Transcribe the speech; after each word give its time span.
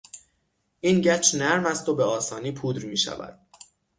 این 0.79 1.01
گچ 1.01 1.35
نرم 1.35 1.65
است 1.65 1.89
و 1.89 1.95
به 1.95 2.03
آسانی 2.03 2.51
پودر 2.51 2.85
میشود. 2.85 3.39